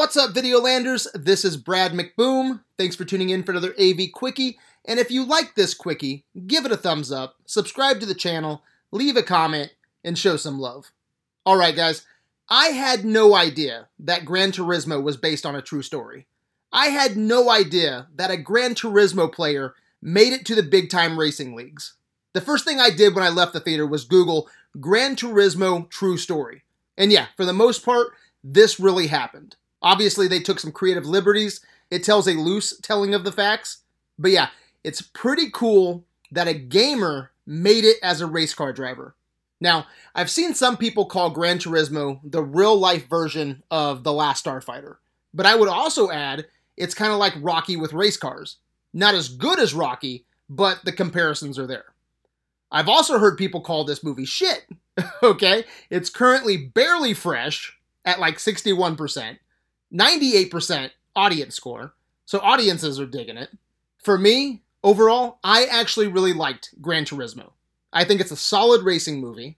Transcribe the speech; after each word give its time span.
What's 0.00 0.16
up, 0.16 0.30
Videolanders? 0.30 1.06
This 1.12 1.44
is 1.44 1.58
Brad 1.58 1.92
McBoom. 1.92 2.62
Thanks 2.78 2.96
for 2.96 3.04
tuning 3.04 3.28
in 3.28 3.42
for 3.42 3.52
another 3.52 3.74
AV 3.78 4.10
Quickie. 4.14 4.58
And 4.86 4.98
if 4.98 5.10
you 5.10 5.26
like 5.26 5.54
this 5.54 5.74
Quickie, 5.74 6.24
give 6.46 6.64
it 6.64 6.72
a 6.72 6.76
thumbs 6.78 7.12
up, 7.12 7.36
subscribe 7.44 8.00
to 8.00 8.06
the 8.06 8.14
channel, 8.14 8.62
leave 8.92 9.18
a 9.18 9.22
comment, 9.22 9.74
and 10.02 10.16
show 10.16 10.38
some 10.38 10.58
love. 10.58 10.90
Alright, 11.46 11.76
guys, 11.76 12.06
I 12.48 12.68
had 12.68 13.04
no 13.04 13.34
idea 13.34 13.88
that 13.98 14.24
Gran 14.24 14.52
Turismo 14.52 15.02
was 15.02 15.18
based 15.18 15.44
on 15.44 15.54
a 15.54 15.60
true 15.60 15.82
story. 15.82 16.26
I 16.72 16.86
had 16.86 17.18
no 17.18 17.50
idea 17.50 18.08
that 18.16 18.30
a 18.30 18.38
Gran 18.38 18.74
Turismo 18.74 19.30
player 19.30 19.74
made 20.00 20.32
it 20.32 20.46
to 20.46 20.54
the 20.54 20.62
big 20.62 20.88
time 20.88 21.18
racing 21.18 21.54
leagues. 21.54 21.92
The 22.32 22.40
first 22.40 22.64
thing 22.64 22.80
I 22.80 22.88
did 22.88 23.14
when 23.14 23.22
I 23.22 23.28
left 23.28 23.52
the 23.52 23.60
theater 23.60 23.86
was 23.86 24.06
Google 24.06 24.48
Gran 24.80 25.14
Turismo 25.14 25.90
true 25.90 26.16
story. 26.16 26.62
And 26.96 27.12
yeah, 27.12 27.26
for 27.36 27.44
the 27.44 27.52
most 27.52 27.84
part, 27.84 28.14
this 28.42 28.80
really 28.80 29.08
happened. 29.08 29.56
Obviously, 29.82 30.28
they 30.28 30.40
took 30.40 30.60
some 30.60 30.72
creative 30.72 31.06
liberties. 31.06 31.60
It 31.90 32.04
tells 32.04 32.28
a 32.28 32.32
loose 32.32 32.78
telling 32.80 33.14
of 33.14 33.24
the 33.24 33.32
facts. 33.32 33.78
But 34.18 34.30
yeah, 34.30 34.48
it's 34.84 35.02
pretty 35.02 35.50
cool 35.50 36.04
that 36.30 36.48
a 36.48 36.54
gamer 36.54 37.32
made 37.46 37.84
it 37.84 37.96
as 38.02 38.20
a 38.20 38.26
race 38.26 38.54
car 38.54 38.72
driver. 38.72 39.14
Now, 39.60 39.86
I've 40.14 40.30
seen 40.30 40.54
some 40.54 40.76
people 40.76 41.04
call 41.04 41.30
Gran 41.30 41.58
Turismo 41.58 42.20
the 42.24 42.42
real 42.42 42.76
life 42.76 43.08
version 43.08 43.62
of 43.70 44.04
The 44.04 44.12
Last 44.12 44.44
Starfighter. 44.44 44.96
But 45.34 45.46
I 45.46 45.54
would 45.54 45.68
also 45.68 46.10
add 46.10 46.46
it's 46.76 46.94
kind 46.94 47.12
of 47.12 47.18
like 47.18 47.34
Rocky 47.40 47.76
with 47.76 47.92
race 47.92 48.16
cars. 48.16 48.56
Not 48.92 49.14
as 49.14 49.28
good 49.28 49.58
as 49.60 49.74
Rocky, 49.74 50.24
but 50.48 50.84
the 50.84 50.92
comparisons 50.92 51.58
are 51.58 51.66
there. 51.66 51.84
I've 52.72 52.88
also 52.88 53.18
heard 53.18 53.36
people 53.36 53.60
call 53.60 53.84
this 53.84 54.02
movie 54.02 54.24
shit. 54.24 54.66
okay? 55.22 55.64
It's 55.90 56.10
currently 56.10 56.56
barely 56.56 57.14
fresh 57.14 57.76
at 58.04 58.20
like 58.20 58.38
61%, 58.38 59.38
98% 59.92 60.90
audience 61.16 61.54
score. 61.54 61.92
So 62.26 62.38
audiences 62.40 63.00
are 63.00 63.06
digging 63.06 63.36
it. 63.36 63.50
For 63.98 64.16
me, 64.16 64.62
overall, 64.82 65.38
I 65.42 65.64
actually 65.64 66.06
really 66.06 66.32
liked 66.32 66.80
Gran 66.80 67.04
Turismo. 67.04 67.50
I 67.92 68.04
think 68.04 68.20
it's 68.20 68.30
a 68.30 68.36
solid 68.36 68.82
racing 68.82 69.20
movie. 69.20 69.56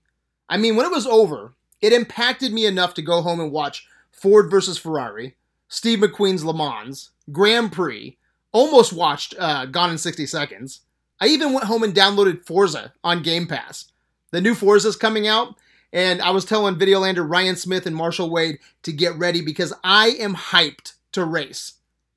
I 0.48 0.56
mean, 0.56 0.77
when 0.77 0.86
it 0.86 0.92
was 0.92 1.06
over, 1.06 1.52
it 1.80 1.92
impacted 1.92 2.52
me 2.52 2.66
enough 2.66 2.94
to 2.94 3.02
go 3.02 3.20
home 3.20 3.41
and 3.41 3.52
watch 3.52 3.86
Ford 4.11 4.50
versus 4.50 4.78
Ferrari, 4.78 5.36
Steve 5.69 5.98
McQueen's 5.98 6.44
Le 6.44 6.55
Mans, 6.55 7.11
Grand 7.30 7.72
Prix, 7.72 8.17
almost 8.52 8.92
watched 8.92 9.34
uh, 9.39 9.67
Gone 9.67 9.91
in 9.91 9.98
60 9.98 10.27
Seconds. 10.27 10.80
I 11.20 11.27
even 11.27 11.52
went 11.52 11.67
home 11.67 11.83
and 11.83 11.94
downloaded 11.94 12.44
Forza 12.44 12.92
on 13.05 13.22
Game 13.22 13.46
Pass. 13.46 13.92
The 14.30 14.41
new 14.41 14.55
Forza's 14.55 14.96
coming 14.96 15.27
out, 15.27 15.55
and 15.93 16.23
I 16.23 16.31
was 16.31 16.45
telling 16.45 16.77
Videolander 16.77 17.29
Ryan 17.29 17.57
Smith 17.57 17.87
and 17.87 17.95
Marshall 17.95 18.31
Wade 18.31 18.59
to 18.83 18.93
get 18.93 19.17
ready 19.19 19.43
because 19.43 19.73
I 19.85 20.09
am 20.19 20.35
hyped 20.35 20.95
to 21.12 21.25
race. 21.25 21.75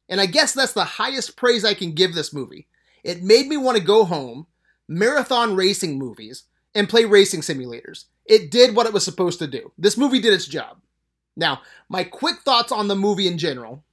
And 0.07 0.21
I 0.21 0.27
guess 0.27 0.53
that's 0.53 0.73
the 0.73 0.83
highest 0.83 1.35
praise 1.35 1.65
I 1.65 1.73
can 1.73 1.91
give 1.91 2.13
this 2.13 2.33
movie. 2.33 2.67
It 3.03 3.23
made 3.23 3.47
me 3.47 3.57
want 3.57 3.77
to 3.77 3.83
go 3.83 4.05
home, 4.05 4.47
marathon 4.87 5.55
racing 5.55 5.97
movies, 5.97 6.43
and 6.73 6.89
play 6.89 7.05
racing 7.05 7.41
simulators. 7.41 8.05
It 8.25 8.51
did 8.51 8.75
what 8.75 8.87
it 8.87 8.93
was 8.93 9.03
supposed 9.03 9.39
to 9.39 9.47
do. 9.47 9.71
This 9.77 9.97
movie 9.97 10.19
did 10.19 10.33
its 10.33 10.47
job. 10.47 10.77
Now, 11.35 11.61
my 11.89 12.03
quick 12.03 12.37
thoughts 12.39 12.71
on 12.71 12.87
the 12.87 12.95
movie 12.95 13.27
in 13.27 13.37
general. 13.37 13.83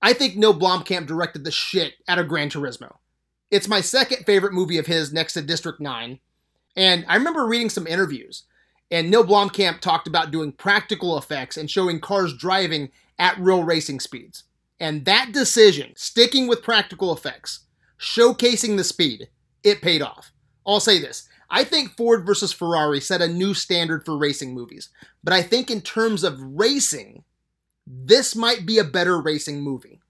I 0.00 0.12
think 0.12 0.36
Neil 0.36 0.58
Blomkamp 0.58 1.06
directed 1.06 1.44
the 1.44 1.50
shit 1.50 1.94
out 2.06 2.18
of 2.18 2.28
Gran 2.28 2.50
Turismo. 2.50 2.96
It's 3.50 3.68
my 3.68 3.80
second 3.80 4.24
favorite 4.26 4.52
movie 4.52 4.78
of 4.78 4.86
his 4.86 5.12
next 5.12 5.32
to 5.34 5.42
District 5.42 5.80
9. 5.80 6.18
And 6.76 7.04
I 7.08 7.16
remember 7.16 7.46
reading 7.46 7.70
some 7.70 7.86
interviews, 7.86 8.44
and 8.90 9.10
Neil 9.10 9.24
Blomkamp 9.24 9.80
talked 9.80 10.06
about 10.06 10.30
doing 10.30 10.52
practical 10.52 11.16
effects 11.18 11.56
and 11.56 11.70
showing 11.70 12.00
cars 12.00 12.36
driving 12.36 12.90
at 13.18 13.38
real 13.38 13.64
racing 13.64 14.00
speeds. 14.00 14.44
And 14.80 15.04
that 15.04 15.32
decision, 15.32 15.92
sticking 15.96 16.46
with 16.46 16.62
practical 16.62 17.12
effects, 17.12 17.60
showcasing 17.98 18.76
the 18.76 18.84
speed, 18.84 19.28
it 19.62 19.82
paid 19.82 20.02
off. 20.02 20.32
I'll 20.66 20.80
say 20.80 20.98
this. 20.98 21.28
I 21.50 21.64
think 21.64 21.96
Ford 21.96 22.26
versus 22.26 22.52
Ferrari 22.52 23.00
set 23.00 23.22
a 23.22 23.28
new 23.28 23.54
standard 23.54 24.04
for 24.04 24.16
racing 24.16 24.54
movies. 24.54 24.88
But 25.22 25.32
I 25.32 25.42
think 25.42 25.70
in 25.70 25.80
terms 25.80 26.24
of 26.24 26.40
racing, 26.40 27.24
this 27.86 28.34
might 28.34 28.66
be 28.66 28.78
a 28.78 28.84
better 28.84 29.20
racing 29.20 29.60
movie. 29.60 30.00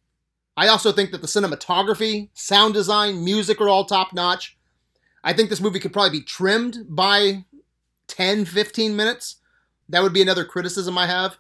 I 0.57 0.69
also 0.69 0.93
think 0.93 1.11
that 1.11 1.21
the 1.21 1.27
cinematography, 1.27 2.31
sound 2.33 2.75
design, 2.75 3.25
music 3.25 3.61
are 3.61 3.69
all 3.69 3.85
top 3.85 4.13
notch. 4.13 4.57
I 5.25 5.33
think 5.33 5.51
this 5.51 5.61
movie 5.61 5.81
could 5.81 5.93
probably 5.93 6.19
be 6.19 6.25
trimmed 6.25 6.87
by 6.89 7.45
10, 8.09 8.45
15 8.45 8.97
minutes. 8.97 9.37
That 9.89 10.03
would 10.03 10.13
be 10.13 10.23
another 10.23 10.45
criticism 10.45 10.97
I 10.97 11.07
have. 11.07 11.37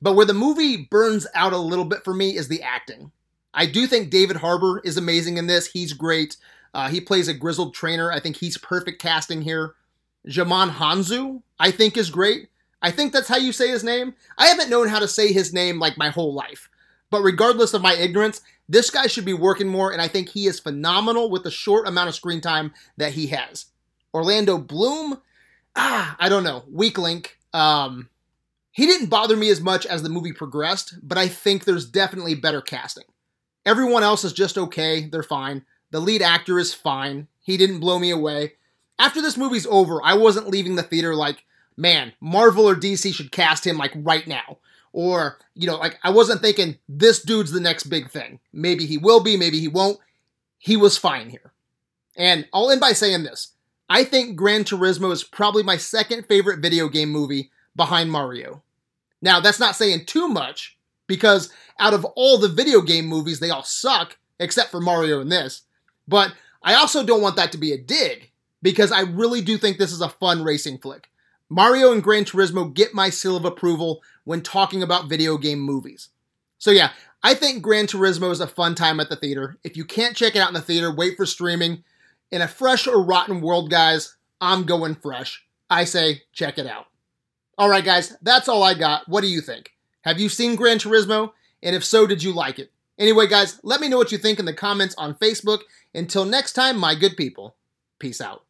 But 0.00 0.14
where 0.14 0.26
the 0.26 0.34
movie 0.34 0.88
burns 0.90 1.26
out 1.34 1.52
a 1.52 1.58
little 1.58 1.84
bit 1.84 2.04
for 2.04 2.14
me 2.14 2.36
is 2.36 2.48
the 2.48 2.62
acting. 2.62 3.10
I 3.52 3.66
do 3.66 3.86
think 3.86 4.10
David 4.10 4.36
Harbour 4.36 4.80
is 4.84 4.96
amazing 4.96 5.38
in 5.38 5.46
this. 5.46 5.68
He's 5.68 5.92
great. 5.92 6.36
Uh, 6.74 6.88
he 6.88 7.00
plays 7.00 7.28
a 7.28 7.34
grizzled 7.34 7.72
trainer. 7.72 8.10
I 8.10 8.20
think 8.20 8.36
he's 8.36 8.58
perfect 8.58 9.00
casting 9.00 9.42
here. 9.42 9.74
Djimon 10.26 10.70
Hounsou, 10.70 11.42
I 11.58 11.70
think, 11.70 11.96
is 11.96 12.10
great. 12.10 12.48
I 12.82 12.90
think 12.90 13.12
that's 13.12 13.28
how 13.28 13.36
you 13.36 13.52
say 13.52 13.68
his 13.68 13.84
name. 13.84 14.14
I 14.36 14.46
haven't 14.46 14.70
known 14.70 14.88
how 14.88 14.98
to 14.98 15.08
say 15.08 15.32
his 15.32 15.52
name 15.52 15.78
like 15.78 15.96
my 15.96 16.10
whole 16.10 16.34
life. 16.34 16.68
But 17.10 17.22
regardless 17.22 17.74
of 17.74 17.82
my 17.82 17.94
ignorance, 17.94 18.40
this 18.68 18.90
guy 18.90 19.06
should 19.06 19.24
be 19.24 19.34
working 19.34 19.68
more, 19.68 19.92
and 19.92 20.02
I 20.02 20.08
think 20.08 20.28
he 20.28 20.46
is 20.46 20.58
phenomenal 20.58 21.30
with 21.30 21.44
the 21.44 21.50
short 21.50 21.86
amount 21.86 22.08
of 22.08 22.14
screen 22.14 22.40
time 22.40 22.72
that 22.96 23.12
he 23.12 23.28
has. 23.28 23.66
Orlando 24.12 24.58
Bloom, 24.58 25.20
ah, 25.76 26.16
I 26.18 26.28
don't 26.28 26.44
know, 26.44 26.64
weak 26.70 26.98
link. 26.98 27.38
Um, 27.52 28.08
he 28.72 28.86
didn't 28.86 29.06
bother 29.06 29.36
me 29.36 29.50
as 29.50 29.60
much 29.60 29.86
as 29.86 30.02
the 30.02 30.08
movie 30.08 30.32
progressed, 30.32 30.96
but 31.02 31.16
I 31.16 31.28
think 31.28 31.64
there's 31.64 31.86
definitely 31.86 32.34
better 32.34 32.60
casting. 32.60 33.04
Everyone 33.64 34.02
else 34.02 34.24
is 34.24 34.32
just 34.32 34.58
okay, 34.58 35.06
they're 35.06 35.22
fine. 35.22 35.64
The 35.90 36.00
lead 36.00 36.22
actor 36.22 36.58
is 36.58 36.74
fine. 36.74 37.28
He 37.40 37.56
didn't 37.56 37.80
blow 37.80 37.98
me 37.98 38.10
away. 38.10 38.54
After 38.98 39.22
this 39.22 39.36
movie's 39.36 39.66
over, 39.66 40.02
I 40.02 40.14
wasn't 40.14 40.48
leaving 40.48 40.74
the 40.74 40.82
theater 40.82 41.14
like, 41.14 41.44
man, 41.76 42.12
Marvel 42.20 42.68
or 42.68 42.74
DC 42.74 43.14
should 43.14 43.32
cast 43.32 43.66
him 43.66 43.78
like 43.78 43.92
right 43.94 44.26
now. 44.26 44.58
Or, 44.92 45.38
you 45.54 45.66
know, 45.66 45.76
like 45.76 45.98
I 46.02 46.10
wasn't 46.10 46.42
thinking 46.42 46.78
this 46.88 47.22
dude's 47.22 47.52
the 47.52 47.60
next 47.60 47.84
big 47.84 48.10
thing. 48.10 48.40
Maybe 48.52 48.86
he 48.86 48.98
will 48.98 49.20
be, 49.20 49.36
maybe 49.36 49.60
he 49.60 49.68
won't. 49.68 49.98
He 50.58 50.76
was 50.76 50.98
fine 50.98 51.30
here. 51.30 51.52
And 52.16 52.48
I'll 52.52 52.70
end 52.70 52.80
by 52.80 52.92
saying 52.92 53.24
this. 53.24 53.52
I 53.88 54.04
think 54.04 54.36
Gran 54.36 54.64
Turismo 54.64 55.12
is 55.12 55.24
probably 55.24 55.62
my 55.62 55.76
second 55.76 56.26
favorite 56.26 56.60
video 56.60 56.88
game 56.88 57.10
movie 57.10 57.50
behind 57.76 58.10
Mario. 58.10 58.62
Now, 59.20 59.40
that's 59.40 59.60
not 59.60 59.76
saying 59.76 60.06
too 60.06 60.28
much 60.28 60.76
because 61.06 61.50
out 61.78 61.94
of 61.94 62.04
all 62.04 62.38
the 62.38 62.48
video 62.48 62.80
game 62.80 63.06
movies, 63.06 63.40
they 63.40 63.50
all 63.50 63.62
suck 63.62 64.16
except 64.38 64.70
for 64.70 64.80
Mario 64.80 65.20
and 65.20 65.30
this. 65.30 65.62
But 66.08 66.34
I 66.62 66.74
also 66.74 67.04
don't 67.04 67.22
want 67.22 67.36
that 67.36 67.52
to 67.52 67.58
be 67.58 67.72
a 67.72 67.78
dig 67.78 68.30
because 68.62 68.90
I 68.90 69.00
really 69.02 69.40
do 69.42 69.58
think 69.58 69.78
this 69.78 69.92
is 69.92 70.00
a 70.00 70.08
fun 70.08 70.42
racing 70.42 70.78
flick. 70.78 71.10
Mario 71.50 71.92
and 71.92 72.02
Gran 72.02 72.24
Turismo 72.24 72.72
get 72.72 72.94
my 72.94 73.10
seal 73.10 73.36
of 73.36 73.44
approval 73.44 74.02
when 74.24 74.40
talking 74.40 74.82
about 74.82 75.08
video 75.08 75.36
game 75.36 75.60
movies. 75.60 76.08
So 76.58 76.70
yeah, 76.70 76.92
I 77.22 77.34
think 77.34 77.62
Gran 77.62 77.86
Turismo 77.86 78.30
is 78.30 78.40
a 78.40 78.46
fun 78.46 78.74
time 78.74 78.98
at 78.98 79.10
the 79.10 79.16
theater. 79.16 79.58
If 79.62 79.76
you 79.76 79.84
can't 79.84 80.16
check 80.16 80.34
it 80.34 80.40
out 80.40 80.48
in 80.48 80.54
the 80.54 80.62
theater, 80.62 80.90
wait 80.90 81.16
for 81.16 81.26
streaming. 81.26 81.84
In 82.34 82.42
a 82.42 82.48
fresh 82.48 82.88
or 82.88 83.00
rotten 83.00 83.40
world, 83.40 83.70
guys, 83.70 84.16
I'm 84.40 84.64
going 84.64 84.96
fresh. 84.96 85.46
I 85.70 85.84
say 85.84 86.22
check 86.32 86.58
it 86.58 86.66
out. 86.66 86.86
All 87.56 87.68
right, 87.68 87.84
guys, 87.84 88.16
that's 88.22 88.48
all 88.48 88.64
I 88.64 88.74
got. 88.74 89.08
What 89.08 89.20
do 89.20 89.28
you 89.28 89.40
think? 89.40 89.70
Have 90.02 90.18
you 90.18 90.28
seen 90.28 90.56
Gran 90.56 90.78
Turismo? 90.78 91.30
And 91.62 91.76
if 91.76 91.84
so, 91.84 92.08
did 92.08 92.24
you 92.24 92.32
like 92.32 92.58
it? 92.58 92.72
Anyway, 92.98 93.28
guys, 93.28 93.60
let 93.62 93.80
me 93.80 93.88
know 93.88 93.98
what 93.98 94.10
you 94.10 94.18
think 94.18 94.40
in 94.40 94.46
the 94.46 94.52
comments 94.52 94.96
on 94.98 95.14
Facebook. 95.14 95.60
Until 95.94 96.24
next 96.24 96.54
time, 96.54 96.76
my 96.76 96.96
good 96.96 97.16
people, 97.16 97.54
peace 98.00 98.20
out. 98.20 98.42